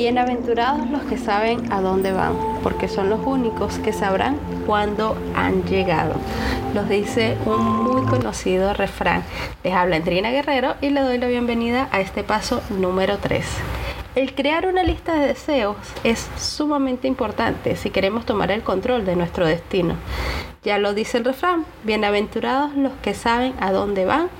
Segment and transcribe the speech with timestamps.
[0.00, 5.64] Bienaventurados los que saben a dónde van, porque son los únicos que sabrán cuándo han
[5.64, 6.14] llegado.
[6.72, 9.22] Los dice un muy conocido refrán.
[9.62, 13.44] Les habla Andrina Guerrero y le doy la bienvenida a este paso número 3.
[14.14, 19.16] El crear una lista de deseos es sumamente importante si queremos tomar el control de
[19.16, 19.96] nuestro destino.
[20.64, 24.30] Ya lo dice el refrán, bienaventurados los que saben a dónde van,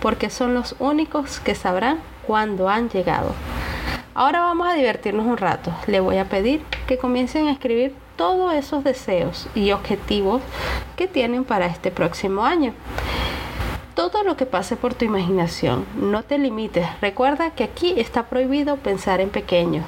[0.00, 3.34] porque son los únicos que sabrán cuándo han llegado.
[4.18, 5.72] Ahora vamos a divertirnos un rato.
[5.86, 10.42] Le voy a pedir que comiencen a escribir todos esos deseos y objetivos
[10.96, 12.72] que tienen para este próximo año
[13.94, 15.86] todo lo que pase por tu imaginación.
[15.94, 16.84] No te limites.
[17.00, 19.84] Recuerda que aquí está prohibido pensar en pequeño.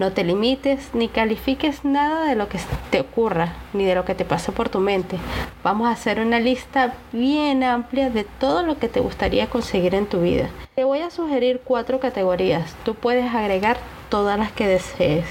[0.00, 2.58] No te limites ni califiques nada de lo que
[2.90, 5.18] te ocurra ni de lo que te pase por tu mente.
[5.62, 10.06] Vamos a hacer una lista bien amplia de todo lo que te gustaría conseguir en
[10.06, 10.48] tu vida.
[10.74, 12.74] Te voy a sugerir cuatro categorías.
[12.82, 13.76] Tú puedes agregar
[14.08, 15.26] todas las que desees.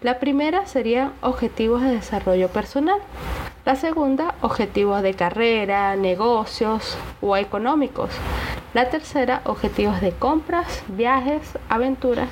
[0.00, 3.00] La primera sería objetivos de desarrollo personal.
[3.66, 8.08] La segunda, objetivos de carrera, negocios o económicos.
[8.74, 12.28] La tercera, objetivos de compras, viajes, aventuras.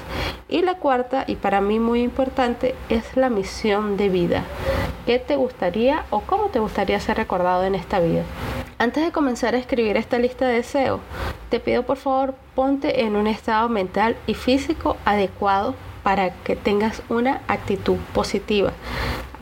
[0.49, 4.43] Y la cuarta, y para mí muy importante, es la misión de vida.
[5.07, 8.25] ¿Qué te gustaría o cómo te gustaría ser recordado en esta vida?
[8.79, 11.01] Antes de comenzar a escribir esta lista de deseos,
[11.49, 17.03] te pido por favor ponte en un estado mental y físico adecuado para que tengas
[17.09, 18.73] una actitud positiva.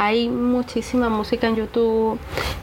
[0.03, 2.19] Hay muchísima música en YouTube,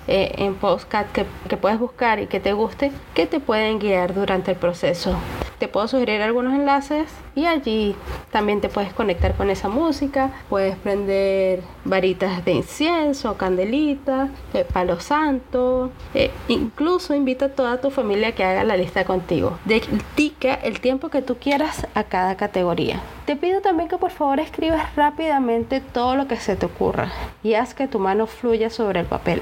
[0.08, 4.16] eh, en podcast que, que puedes buscar y que te guste, que te pueden guiar
[4.16, 5.16] durante el proceso.
[5.60, 7.96] Te puedo sugerir algunos enlaces y allí
[8.32, 10.32] también te puedes conectar con esa música.
[10.50, 15.92] Puedes prender varitas de incienso, candelitas, eh, palo santo.
[16.14, 19.58] Eh, incluso invita a toda tu familia que haga la lista contigo.
[19.66, 23.02] Dedica el tiempo que tú quieras a cada categoría.
[23.26, 27.12] Te pido también que por favor escribas rápidamente todo lo que se te ocurra
[27.44, 29.42] y haz que tu mano fluya sobre el papel.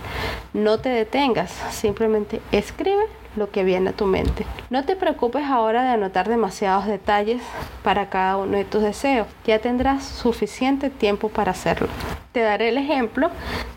[0.54, 3.04] No te detengas, simplemente escribe
[3.36, 4.46] lo que viene a tu mente.
[4.70, 7.42] No te preocupes ahora de anotar demasiados detalles
[7.84, 11.88] para cada uno de tus deseos, ya tendrás suficiente tiempo para hacerlo.
[12.32, 13.30] Te daré el ejemplo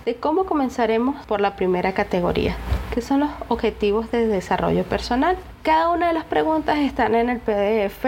[0.04, 2.56] de cómo comenzaremos por la primera categoría,
[2.92, 5.36] que son los objetivos de desarrollo personal.
[5.62, 8.06] Cada una de las preguntas están en el PDF.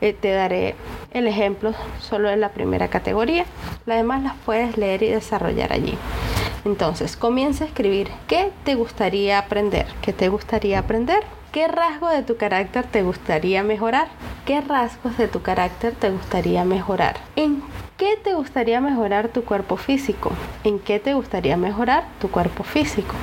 [0.00, 0.74] Eh, te daré
[1.12, 3.46] el ejemplo solo de la primera categoría.
[3.86, 5.96] Las demás las puedes leer y desarrollar allí.
[6.68, 12.22] Entonces, comienza a escribir qué te gustaría aprender, qué te gustaría aprender, qué rasgo de
[12.22, 14.08] tu carácter te gustaría mejorar,
[14.44, 17.62] qué rasgos de tu carácter te gustaría mejorar, en
[17.96, 20.30] qué te gustaría mejorar tu cuerpo físico,
[20.62, 23.14] en qué te gustaría mejorar tu cuerpo físico,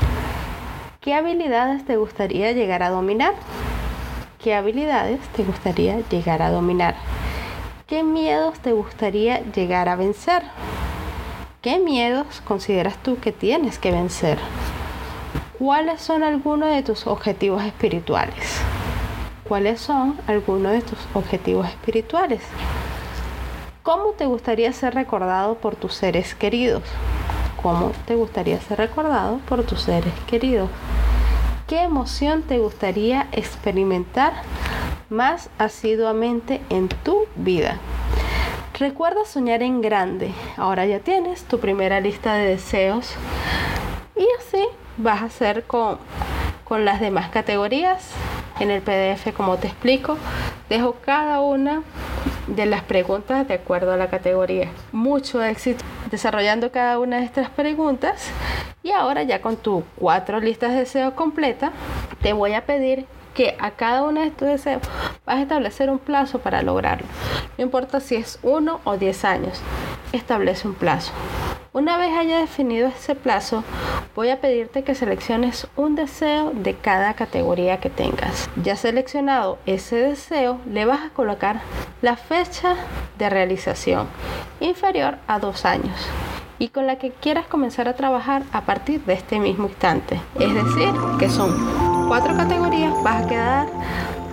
[0.99, 3.35] qué habilidades te gustaría llegar a dominar,
[4.43, 6.95] qué habilidades te gustaría llegar a dominar,
[7.85, 10.41] qué miedos te gustaría llegar a vencer
[11.65, 14.37] ¿Qué miedos consideras tú que tienes que vencer?
[15.57, 18.61] ¿Cuáles son algunos de tus objetivos espirituales?
[19.47, 22.41] ¿Cuáles son algunos de tus objetivos espirituales?
[23.81, 26.83] ¿Cómo te gustaría ser recordado por tus seres queridos?
[27.63, 30.69] ¿Cómo te gustaría ser recordado por tus seres queridos?
[31.65, 34.33] ¿Qué emoción te gustaría experimentar
[35.09, 37.79] más asiduamente en tu vida?
[38.79, 40.33] Recuerda soñar en grande.
[40.57, 43.15] Ahora ya tienes tu primera lista de deseos.
[44.17, 44.65] Y así
[44.97, 45.97] vas a hacer con,
[46.65, 48.11] con las demás categorías.
[48.59, 50.17] En el PDF, como te explico,
[50.67, 51.83] dejo cada una
[52.47, 54.69] de las preguntas de acuerdo a la categoría.
[54.91, 58.29] Mucho éxito desarrollando cada una de estas preguntas.
[58.83, 61.71] Y ahora ya con tus cuatro listas de deseos completas,
[62.21, 64.81] te voy a pedir que a cada uno de estos deseos
[65.25, 67.07] vas a establecer un plazo para lograrlo.
[67.57, 69.61] No importa si es uno o diez años,
[70.11, 71.13] establece un plazo.
[71.71, 73.63] Una vez haya definido ese plazo,
[74.15, 78.49] voy a pedirte que selecciones un deseo de cada categoría que tengas.
[78.63, 81.61] Ya seleccionado ese deseo, le vas a colocar
[82.01, 82.75] la fecha
[83.17, 84.07] de realización
[84.61, 85.95] inferior a dos años
[86.59, 90.19] y con la que quieras comenzar a trabajar a partir de este mismo instante.
[90.39, 93.67] Es decir, que son cuatro categorías vas a quedar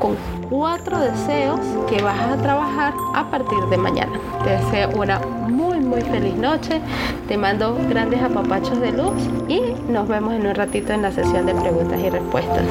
[0.02, 0.16] con
[0.50, 4.18] cuatro deseos que vas a trabajar a partir de mañana.
[4.42, 6.80] Te deseo una muy muy feliz noche,
[7.28, 9.14] te mando grandes apapachos de luz
[9.46, 12.64] y nos vemos en un ratito en la sesión de preguntas y respuestas.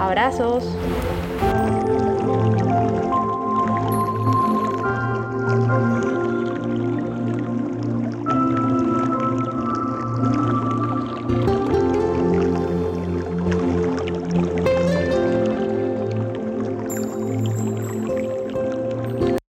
[0.00, 0.64] Abrazos.